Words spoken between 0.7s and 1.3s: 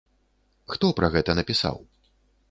Хто пра